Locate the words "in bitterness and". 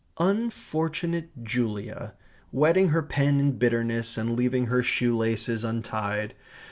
3.39-4.35